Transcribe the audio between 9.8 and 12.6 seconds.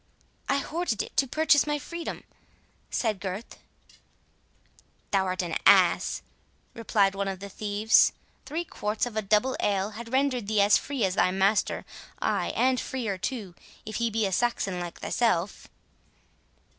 had rendered thee as free as thy master, ay,